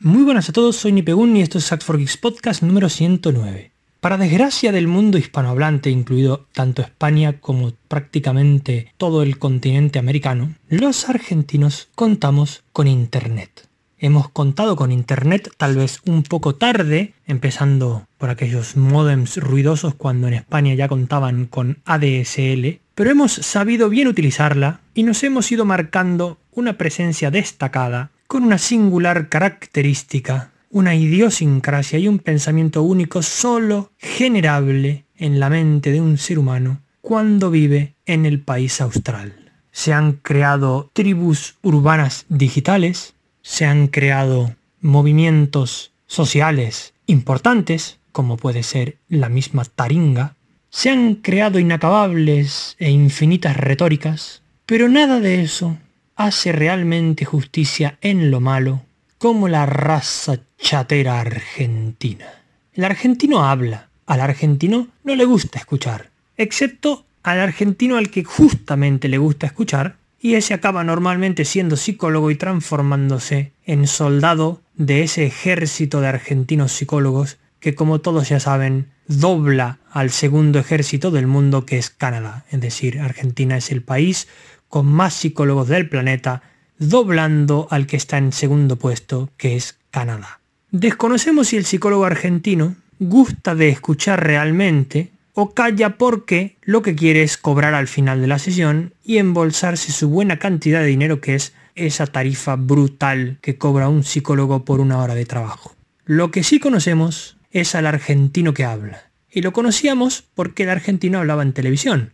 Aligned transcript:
Muy 0.00 0.22
buenas 0.22 0.48
a 0.48 0.52
todos, 0.52 0.76
soy 0.76 0.92
Nipegun 0.92 1.36
y 1.36 1.42
esto 1.42 1.58
es 1.58 1.64
Sax 1.64 1.84
for 1.84 1.98
Geeks 1.98 2.18
Podcast 2.18 2.62
número 2.62 2.88
109. 2.88 3.72
Para 3.98 4.16
desgracia 4.16 4.70
del 4.70 4.86
mundo 4.86 5.18
hispanohablante, 5.18 5.90
incluido 5.90 6.46
tanto 6.52 6.82
España 6.82 7.40
como 7.40 7.72
prácticamente 7.88 8.92
todo 8.96 9.24
el 9.24 9.40
continente 9.40 9.98
americano, 9.98 10.54
los 10.68 11.08
argentinos 11.08 11.88
contamos 11.96 12.62
con 12.72 12.86
Internet. 12.86 13.66
Hemos 13.98 14.28
contado 14.28 14.76
con 14.76 14.92
Internet 14.92 15.50
tal 15.56 15.74
vez 15.74 15.98
un 16.06 16.22
poco 16.22 16.54
tarde, 16.54 17.14
empezando 17.26 18.06
por 18.18 18.30
aquellos 18.30 18.76
modems 18.76 19.36
ruidosos 19.38 19.96
cuando 19.96 20.28
en 20.28 20.34
España 20.34 20.74
ya 20.74 20.86
contaban 20.86 21.46
con 21.46 21.78
ADSL, 21.86 22.78
pero 22.94 23.10
hemos 23.10 23.32
sabido 23.32 23.88
bien 23.88 24.06
utilizarla 24.06 24.78
y 24.94 25.02
nos 25.02 25.24
hemos 25.24 25.50
ido 25.50 25.64
marcando 25.64 26.38
una 26.52 26.78
presencia 26.78 27.32
destacada 27.32 28.12
con 28.28 28.44
una 28.44 28.58
singular 28.58 29.30
característica, 29.30 30.52
una 30.70 30.94
idiosincrasia 30.94 31.98
y 31.98 32.08
un 32.08 32.18
pensamiento 32.18 32.82
único 32.82 33.22
solo 33.22 33.90
generable 33.96 35.06
en 35.16 35.40
la 35.40 35.48
mente 35.48 35.90
de 35.90 36.02
un 36.02 36.18
ser 36.18 36.38
humano 36.38 36.82
cuando 37.00 37.50
vive 37.50 37.94
en 38.04 38.26
el 38.26 38.40
país 38.40 38.82
austral. 38.82 39.50
Se 39.72 39.94
han 39.94 40.12
creado 40.12 40.90
tribus 40.92 41.56
urbanas 41.62 42.26
digitales, 42.28 43.14
se 43.40 43.64
han 43.64 43.88
creado 43.88 44.54
movimientos 44.82 45.92
sociales 46.06 46.92
importantes, 47.06 47.98
como 48.12 48.36
puede 48.36 48.62
ser 48.62 48.98
la 49.08 49.30
misma 49.30 49.64
taringa, 49.64 50.34
se 50.68 50.90
han 50.90 51.14
creado 51.14 51.58
inacabables 51.58 52.76
e 52.78 52.90
infinitas 52.90 53.56
retóricas, 53.56 54.42
pero 54.66 54.90
nada 54.90 55.18
de 55.18 55.40
eso 55.40 55.78
hace 56.18 56.50
realmente 56.50 57.24
justicia 57.24 57.96
en 58.00 58.32
lo 58.32 58.40
malo 58.40 58.82
como 59.18 59.48
la 59.48 59.66
raza 59.66 60.40
chatera 60.58 61.20
argentina. 61.20 62.26
El 62.74 62.84
argentino 62.84 63.44
habla, 63.44 63.88
al 64.04 64.20
argentino 64.20 64.88
no 65.04 65.14
le 65.14 65.24
gusta 65.24 65.60
escuchar, 65.60 66.10
excepto 66.36 67.04
al 67.22 67.38
argentino 67.38 67.96
al 67.96 68.10
que 68.10 68.24
justamente 68.24 69.06
le 69.08 69.18
gusta 69.18 69.46
escuchar, 69.46 69.96
y 70.20 70.34
ese 70.34 70.54
acaba 70.54 70.82
normalmente 70.82 71.44
siendo 71.44 71.76
psicólogo 71.76 72.32
y 72.32 72.34
transformándose 72.34 73.52
en 73.64 73.86
soldado 73.86 74.60
de 74.74 75.04
ese 75.04 75.24
ejército 75.24 76.00
de 76.00 76.08
argentinos 76.08 76.72
psicólogos 76.72 77.38
que 77.60 77.76
como 77.76 78.00
todos 78.00 78.28
ya 78.28 78.40
saben 78.40 78.88
dobla 79.06 79.78
al 79.92 80.10
segundo 80.10 80.58
ejército 80.58 81.12
del 81.12 81.28
mundo 81.28 81.64
que 81.64 81.78
es 81.78 81.90
Canadá. 81.90 82.44
Es 82.50 82.60
decir, 82.60 83.00
Argentina 83.00 83.56
es 83.56 83.70
el 83.70 83.82
país 83.82 84.26
con 84.68 84.86
más 84.86 85.14
psicólogos 85.14 85.68
del 85.68 85.88
planeta, 85.88 86.42
doblando 86.78 87.68
al 87.70 87.86
que 87.86 87.96
está 87.96 88.18
en 88.18 88.32
segundo 88.32 88.76
puesto, 88.76 89.30
que 89.36 89.56
es 89.56 89.78
Canadá. 89.90 90.40
Desconocemos 90.70 91.48
si 91.48 91.56
el 91.56 91.64
psicólogo 91.64 92.04
argentino 92.04 92.76
gusta 92.98 93.54
de 93.54 93.68
escuchar 93.68 94.24
realmente 94.24 95.10
o 95.34 95.54
calla 95.54 95.96
porque 95.96 96.56
lo 96.62 96.82
que 96.82 96.96
quiere 96.96 97.22
es 97.22 97.36
cobrar 97.36 97.74
al 97.74 97.86
final 97.86 98.20
de 98.20 98.26
la 98.26 98.38
sesión 98.38 98.92
y 99.04 99.18
embolsarse 99.18 99.92
su 99.92 100.08
buena 100.08 100.38
cantidad 100.38 100.80
de 100.80 100.86
dinero 100.86 101.20
que 101.20 101.36
es 101.36 101.54
esa 101.76 102.06
tarifa 102.06 102.56
brutal 102.56 103.38
que 103.40 103.56
cobra 103.56 103.88
un 103.88 104.02
psicólogo 104.02 104.64
por 104.64 104.80
una 104.80 104.98
hora 104.98 105.14
de 105.14 105.24
trabajo. 105.24 105.74
Lo 106.04 106.30
que 106.30 106.42
sí 106.42 106.58
conocemos 106.58 107.36
es 107.52 107.74
al 107.74 107.86
argentino 107.86 108.52
que 108.52 108.64
habla. 108.64 109.04
Y 109.30 109.42
lo 109.42 109.52
conocíamos 109.52 110.24
porque 110.34 110.64
el 110.64 110.70
argentino 110.70 111.18
hablaba 111.18 111.42
en 111.42 111.52
televisión. 111.52 112.12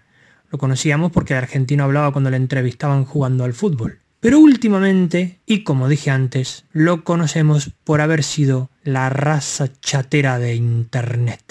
Lo 0.55 0.59
conocíamos 0.59 1.11
porque 1.11 1.33
el 1.33 1.39
argentino 1.39 1.83
hablaba 1.83 2.13
cuando 2.13 2.31
le 2.31 2.37
entrevistaban 2.37 3.05
jugando 3.05 3.43
al 3.43 3.55
fútbol. 3.55 3.99
Pero 4.21 4.39
últimamente, 4.39 5.41
y 5.47 5.65
como 5.65 5.89
dije 5.89 6.13
antes, 6.13 6.65
lo 6.73 7.03
conocemos 7.03 7.73
por 7.83 8.01
haber 8.01 8.23
sido 8.23 8.71
la 8.85 9.09
raza 9.09 9.67
chatera 9.81 10.39
de 10.39 10.55
Internet. 10.55 11.43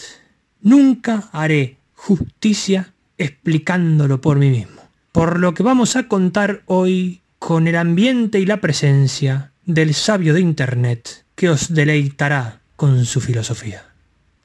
Nunca 0.62 1.28
haré 1.34 1.80
justicia 1.94 2.94
explicándolo 3.18 4.22
por 4.22 4.38
mí 4.38 4.50
mismo. 4.50 4.82
Por 5.12 5.38
lo 5.38 5.54
que 5.54 5.64
vamos 5.64 5.98
a 5.98 6.08
contar 6.08 6.64
hoy 6.68 7.24
con 7.40 7.68
el 7.68 7.76
ambiente 7.76 8.40
y 8.40 8.46
la 8.46 8.62
presencia 8.62 9.52
del 9.66 9.94
sabio 9.94 10.34
de 10.34 10.40
Internet 10.40 11.26
que 11.36 11.50
os 11.50 11.74
deleitará 11.74 12.62
con 12.78 13.04
su 13.04 13.20
filosofía. 13.20 13.84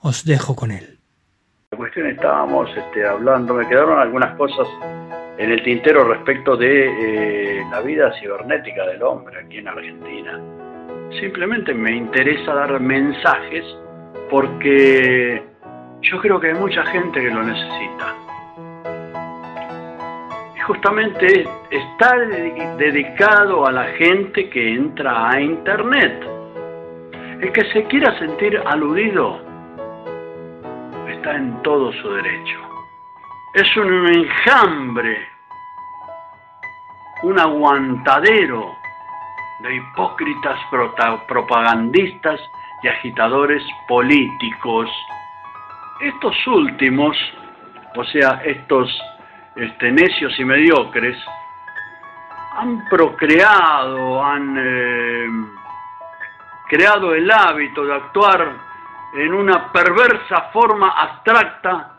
Os 0.01 0.25
dejo 0.25 0.57
con 0.57 0.73
él. 0.73 0.98
Cuestión 1.79 2.09
estábamos 2.09 2.69
este, 2.77 3.07
hablando, 3.07 3.55
me 3.55 3.69
quedaron 3.69 4.01
algunas 4.01 4.35
cosas 4.35 4.67
en 5.39 5.53
el 5.53 5.63
tintero 5.63 6.03
respecto 6.03 6.57
de 6.57 6.89
eh, 7.61 7.65
la 7.71 7.81
vida 7.83 8.13
cibernética 8.19 8.85
del 8.85 9.01
hombre 9.05 9.39
aquí 9.39 9.59
en 9.59 9.69
Argentina. 9.69 10.41
Simplemente 11.21 11.73
me 11.73 11.93
interesa 11.93 12.53
dar 12.53 12.81
mensajes 12.81 13.65
porque 14.29 15.41
yo 16.01 16.21
creo 16.21 16.41
que 16.41 16.49
hay 16.49 16.55
mucha 16.55 16.85
gente 16.87 17.21
que 17.21 17.31
lo 17.31 17.45
necesita. 17.45 18.17
Y 20.57 20.61
justamente 20.63 21.49
está 21.71 22.17
dedicado 22.77 23.69
a 23.69 23.71
la 23.71 23.85
gente 23.85 24.51
que 24.51 24.75
entra 24.75 25.31
a 25.31 25.41
Internet. 25.41 26.27
El 27.41 27.53
que 27.53 27.65
se 27.73 27.85
quiera 27.85 28.19
sentir 28.19 28.61
aludido 28.67 29.48
está 31.19 31.35
en 31.35 31.61
todo 31.63 31.93
su 31.93 32.11
derecho. 32.11 32.59
Es 33.55 33.77
un 33.77 34.07
enjambre, 34.07 35.29
un 37.25 37.39
aguantadero 37.39 38.75
de 39.61 39.75
hipócritas 39.75 40.59
propagandistas 41.27 42.41
y 42.83 42.89
agitadores 42.89 43.63
políticos 43.89 44.89
estos 46.01 46.47
últimos, 46.47 47.17
o 47.97 48.05
sea, 48.05 48.41
estos 48.45 48.89
este, 49.57 49.91
necios 49.91 50.39
y 50.39 50.45
mediocres, 50.45 51.19
han 52.57 52.89
procreado, 52.89 54.25
han 54.25 54.57
eh, 54.57 55.27
creado 56.69 57.15
el 57.15 57.29
hábito 57.29 57.85
de 57.85 57.95
actuar 57.95 58.69
en 59.15 59.35
una 59.35 59.73
perversa 59.73 60.51
forma 60.53 60.91
abstracta 60.91 61.91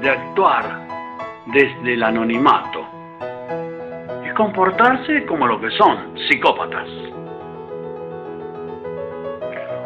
de 0.00 0.10
actuar 0.10 0.64
desde 1.46 1.94
el 1.94 2.02
anonimato 2.02 2.86
y 4.24 4.34
comportarse 4.34 5.24
como 5.26 5.46
lo 5.46 5.60
que 5.60 5.70
son, 5.70 6.18
psicópatas. 6.28 6.88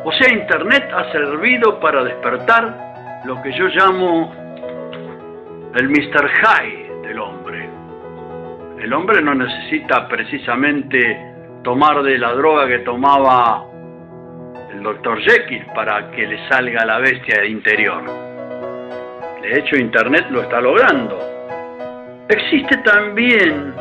O 0.05 0.13
sea, 0.13 0.33
Internet 0.33 0.91
ha 0.95 1.11
servido 1.13 1.81
para 1.81 2.05
despertar 2.05 3.23
lo 3.25 3.43
que 3.43 3.53
yo 3.53 3.67
llamo 3.67 4.33
el 5.75 5.89
Mr. 5.89 6.29
High 6.29 7.03
del 7.03 7.19
hombre. 7.19 7.46
El 8.87 8.93
hombre 8.93 9.21
no 9.21 9.35
necesita 9.35 10.07
precisamente 10.07 11.19
tomar 11.65 12.05
de 12.05 12.19
la 12.19 12.33
droga 12.35 12.69
que 12.69 12.79
tomaba 12.79 13.65
el 14.73 14.81
Dr. 14.81 15.23
Jekyll 15.23 15.67
para 15.75 16.09
que 16.13 16.25
le 16.25 16.49
salga 16.49 16.85
la 16.85 16.99
bestia 16.99 17.45
interior. 17.47 18.05
De 19.43 19.59
hecho, 19.59 19.75
Internet 19.75 20.27
lo 20.31 20.43
está 20.43 20.61
logrando. 20.61 21.19
Existe 22.29 22.77
también 22.85 23.75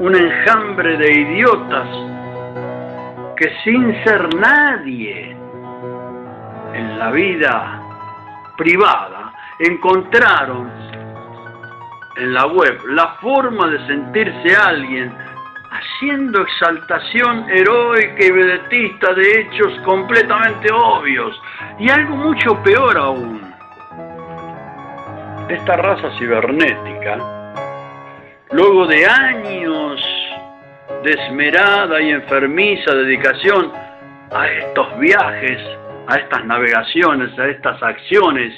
un 0.00 0.14
enjambre 0.14 0.98
de 0.98 1.12
idiotas 1.12 1.88
que 3.38 3.50
sin 3.64 4.04
ser 4.04 4.28
nadie 4.34 5.34
en 6.74 6.98
la 6.98 7.10
vida 7.12 7.80
privada 8.58 9.32
encontraron 9.58 10.85
en 12.16 12.34
la 12.34 12.46
web 12.46 12.78
la 12.88 13.16
forma 13.20 13.68
de 13.68 13.86
sentirse 13.86 14.56
alguien 14.56 15.12
haciendo 15.70 16.42
exaltación 16.42 17.48
heroica 17.50 18.24
y 18.24 18.30
vedetista 18.30 19.12
de 19.14 19.40
hechos 19.40 19.72
completamente 19.84 20.72
obvios 20.72 21.40
y 21.78 21.90
algo 21.90 22.16
mucho 22.16 22.62
peor 22.62 22.96
aún. 22.96 23.40
Esta 25.48 25.76
raza 25.76 26.10
cibernética, 26.18 27.18
luego 28.50 28.86
de 28.86 29.06
años 29.06 30.00
desmerada 31.02 32.00
y 32.00 32.10
enfermiza 32.10 32.94
dedicación 32.94 33.72
a 34.32 34.48
estos 34.48 34.98
viajes, 34.98 35.60
a 36.08 36.16
estas 36.16 36.44
navegaciones, 36.44 37.38
a 37.38 37.46
estas 37.46 37.82
acciones 37.82 38.52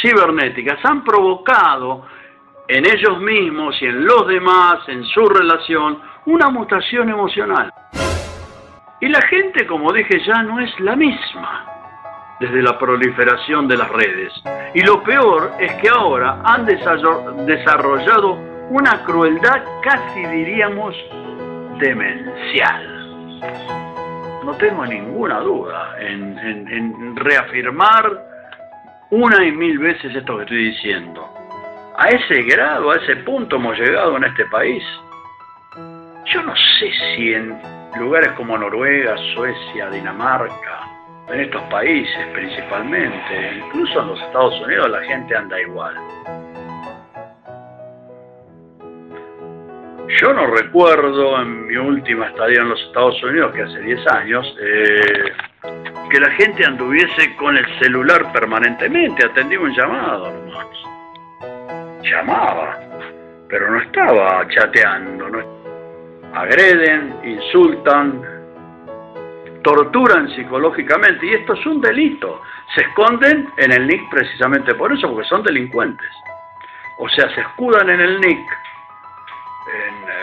cibernéticas, 0.00 0.78
han 0.84 1.02
provocado 1.02 2.06
en 2.68 2.84
ellos 2.84 3.18
mismos 3.20 3.80
y 3.80 3.86
en 3.86 4.04
los 4.04 4.26
demás, 4.26 4.80
en 4.88 5.02
su 5.04 5.26
relación, 5.26 6.00
una 6.26 6.50
mutación 6.50 7.08
emocional. 7.08 7.72
Y 9.00 9.08
la 9.08 9.22
gente, 9.22 9.66
como 9.66 9.92
dije 9.92 10.20
ya, 10.26 10.42
no 10.42 10.60
es 10.60 10.78
la 10.80 10.94
misma 10.94 11.64
desde 12.38 12.62
la 12.62 12.78
proliferación 12.78 13.66
de 13.66 13.76
las 13.78 13.88
redes. 13.88 14.32
Y 14.74 14.82
lo 14.82 15.02
peor 15.02 15.52
es 15.58 15.72
que 15.76 15.88
ahora 15.88 16.42
han 16.44 16.66
desarrollado 16.66 18.34
una 18.68 19.02
crueldad 19.04 19.64
casi 19.82 20.20
diríamos 20.26 20.94
demencial. 21.80 22.98
No 24.44 24.54
tengo 24.58 24.84
ninguna 24.84 25.40
duda 25.40 25.96
en, 26.00 26.38
en 26.38 27.16
reafirmar 27.16 28.28
una 29.10 29.44
y 29.44 29.52
mil 29.52 29.78
veces 29.78 30.14
esto 30.14 30.36
que 30.36 30.42
estoy 30.42 30.64
diciendo. 30.70 31.37
A 32.00 32.10
ese 32.10 32.42
grado, 32.42 32.92
a 32.92 32.96
ese 32.96 33.16
punto 33.16 33.56
hemos 33.56 33.76
llegado 33.76 34.16
en 34.18 34.22
este 34.22 34.44
país. 34.46 34.84
Yo 36.26 36.42
no 36.44 36.54
sé 36.54 36.92
si 37.16 37.34
en 37.34 37.60
lugares 37.98 38.30
como 38.36 38.56
Noruega, 38.56 39.16
Suecia, 39.34 39.90
Dinamarca, 39.90 40.84
en 41.28 41.40
estos 41.40 41.60
países 41.64 42.26
principalmente, 42.32 43.62
incluso 43.64 44.00
en 44.00 44.08
los 44.10 44.20
Estados 44.20 44.60
Unidos 44.60 44.90
la 44.90 45.02
gente 45.02 45.34
anda 45.34 45.60
igual. 45.60 45.96
Yo 50.20 50.32
no 50.32 50.46
recuerdo 50.46 51.42
en 51.42 51.66
mi 51.66 51.76
última 51.78 52.28
estadía 52.28 52.60
en 52.60 52.68
los 52.68 52.80
Estados 52.80 53.20
Unidos, 53.24 53.52
que 53.52 53.62
hace 53.62 53.80
10 53.80 54.06
años, 54.12 54.56
eh, 54.60 55.32
que 56.10 56.20
la 56.20 56.30
gente 56.30 56.64
anduviese 56.64 57.34
con 57.34 57.56
el 57.56 57.66
celular 57.80 58.32
permanentemente, 58.32 59.26
atendía 59.26 59.58
un 59.58 59.74
llamado 59.74 60.32
nomás. 60.32 60.87
Llamaba, 62.10 62.78
pero 63.48 63.70
no 63.70 63.80
estaba 63.80 64.46
chateando. 64.48 65.26
Agreden, 66.34 67.20
insultan, 67.24 68.22
torturan 69.62 70.28
psicológicamente 70.34 71.26
y 71.26 71.34
esto 71.34 71.54
es 71.54 71.66
un 71.66 71.80
delito. 71.80 72.42
Se 72.74 72.82
esconden 72.82 73.50
en 73.56 73.72
el 73.72 73.86
NIC 73.86 74.10
precisamente 74.10 74.74
por 74.74 74.92
eso, 74.92 75.10
porque 75.10 75.28
son 75.28 75.42
delincuentes. 75.42 76.10
O 76.98 77.08
sea, 77.08 77.32
se 77.34 77.40
escudan 77.40 77.88
en 77.90 78.00
el 78.00 78.20
NIC, 78.20 78.46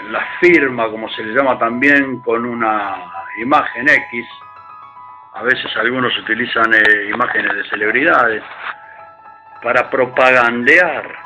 en 0.02 0.12
la 0.12 0.26
firma, 0.40 0.90
como 0.90 1.10
se 1.10 1.24
le 1.24 1.34
llama 1.34 1.58
también, 1.58 2.20
con 2.20 2.46
una 2.46 3.12
imagen 3.38 3.90
X, 3.90 4.28
a 5.36 5.44
veces 5.44 5.76
algunos 5.76 6.18
utilizan 6.18 6.74
eh, 6.74 7.10
imágenes 7.14 7.54
de 7.56 7.70
celebridades 7.70 8.42
para 9.62 9.90
propagandear. 9.90 11.25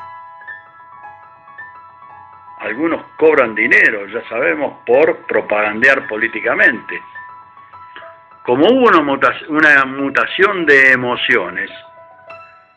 Algunos 2.60 3.02
cobran 3.16 3.54
dinero, 3.54 4.06
ya 4.06 4.22
sabemos, 4.28 4.78
por 4.86 5.16
propagandear 5.26 6.06
políticamente. 6.08 7.00
Como 8.44 8.66
hubo 8.66 8.88
una, 9.48 9.84
mutación 9.84 10.66
de 10.66 10.92
emociones, 10.92 11.70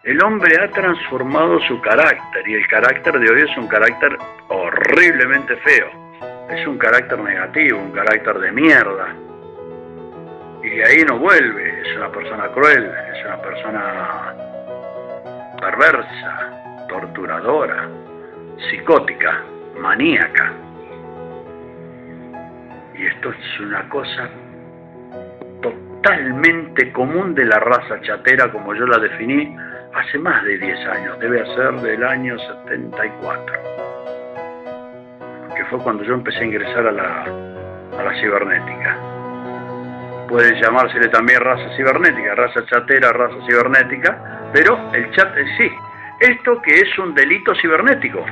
el 0.03 0.21
hombre 0.23 0.57
ha 0.61 0.69
transformado 0.69 1.59
su 1.61 1.79
carácter 1.81 2.47
y 2.47 2.55
el 2.55 2.67
carácter 2.67 3.19
de 3.19 3.31
hoy 3.31 3.41
es 3.41 3.57
un 3.57 3.67
carácter 3.67 4.17
horriblemente 4.49 5.55
feo. 5.57 5.87
Es 6.49 6.67
un 6.67 6.77
carácter 6.77 7.19
negativo, 7.19 7.79
un 7.79 7.91
carácter 7.91 8.39
de 8.39 8.51
mierda 8.51 9.15
y 10.63 10.81
ahí 10.81 11.03
no 11.03 11.17
vuelve, 11.19 11.81
es 11.81 11.97
una 11.97 12.09
persona 12.09 12.47
cruel, 12.47 12.89
es 13.13 13.25
una 13.25 13.41
persona 13.41 14.33
perversa, 15.59 16.85
torturadora, 16.87 17.89
psicótica, 18.69 19.41
maníaca. 19.79 20.53
Y 22.95 23.05
esto 23.05 23.31
es 23.31 23.59
una 23.59 23.87
cosa 23.89 24.29
totalmente 25.61 26.91
común 26.91 27.33
de 27.35 27.45
la 27.45 27.59
raza 27.59 27.99
chatera 28.01 28.51
como 28.51 28.73
yo 28.75 28.85
la 28.85 28.99
definí 28.99 29.55
hace 29.93 30.17
más 30.17 30.43
de 30.43 30.57
10 30.57 30.87
años, 30.87 31.19
debe 31.19 31.45
ser 31.55 31.73
del 31.81 32.03
año 32.03 32.37
74, 32.39 33.55
que 35.55 35.65
fue 35.65 35.79
cuando 35.79 36.03
yo 36.03 36.15
empecé 36.15 36.39
a 36.39 36.45
ingresar 36.45 36.87
a 36.87 36.91
la, 36.91 37.23
a 37.99 38.03
la 38.03 38.21
cibernética 38.21 39.13
puede 40.33 40.59
llamársele 40.59 41.09
también 41.09 41.39
raza 41.41 41.69
cibernética, 41.77 42.33
raza 42.33 42.65
chatera, 42.65 43.13
raza 43.13 43.35
cibernética, 43.47 44.49
pero 44.51 44.91
el 44.93 45.11
chat 45.11 45.37
es 45.37 45.47
sí. 45.57 45.71
Esto 46.21 46.59
que 46.63 46.73
es 46.73 46.97
un 46.97 47.13
delito 47.13 47.53
cibernético, 47.61 48.25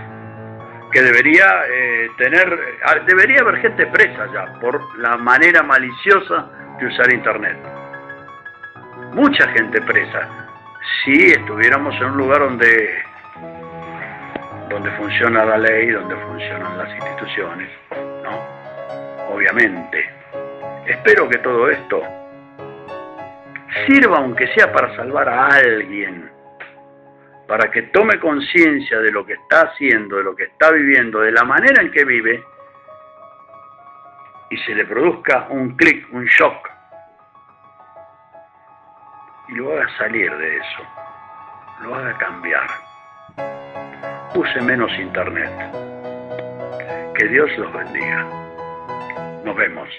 que 0.91 1.01
debería 1.01 1.63
eh, 1.69 2.09
tener, 2.17 2.59
ah, 2.85 2.95
debería 3.05 3.41
haber 3.41 3.57
gente 3.57 3.85
presa 3.87 4.27
ya 4.33 4.59
por 4.59 4.97
la 4.99 5.17
manera 5.17 5.63
maliciosa 5.63 6.49
de 6.79 6.87
usar 6.87 7.13
Internet. 7.13 7.57
Mucha 9.13 9.47
gente 9.49 9.81
presa. 9.81 10.27
Si 11.03 11.31
estuviéramos 11.31 11.95
en 11.95 12.05
un 12.05 12.17
lugar 12.17 12.39
donde, 12.39 13.03
donde 14.69 14.91
funciona 14.91 15.45
la 15.45 15.57
ley, 15.57 15.91
donde 15.91 16.15
funcionan 16.15 16.77
las 16.77 16.89
instituciones, 16.95 17.69
¿no? 18.23 19.33
Obviamente 19.33 20.21
Espero 20.85 21.29
que 21.29 21.37
todo 21.37 21.69
esto 21.69 22.01
sirva 23.85 24.17
aunque 24.17 24.47
sea 24.47 24.71
para 24.71 24.95
salvar 24.95 25.29
a 25.29 25.47
alguien, 25.47 26.29
para 27.51 27.69
que 27.69 27.81
tome 27.81 28.17
conciencia 28.17 28.99
de 28.99 29.11
lo 29.11 29.25
que 29.25 29.33
está 29.33 29.63
haciendo, 29.63 30.15
de 30.15 30.23
lo 30.23 30.33
que 30.33 30.43
está 30.45 30.71
viviendo, 30.71 31.19
de 31.19 31.33
la 31.33 31.43
manera 31.43 31.81
en 31.81 31.91
que 31.91 32.05
vive, 32.05 32.41
y 34.49 34.57
se 34.59 34.73
le 34.73 34.85
produzca 34.85 35.47
un 35.49 35.75
clic, 35.75 36.07
un 36.13 36.23
shock, 36.23 36.69
y 39.49 39.55
lo 39.55 39.73
haga 39.73 39.97
salir 39.97 40.33
de 40.33 40.57
eso, 40.59 40.83
lo 41.81 41.93
haga 41.93 42.17
cambiar. 42.19 42.69
Use 44.33 44.61
menos 44.61 44.89
internet. 44.97 45.51
Que 47.17 47.27
Dios 47.27 47.51
los 47.57 47.73
bendiga. 47.73 48.23
Nos 49.43 49.57
vemos. 49.57 49.89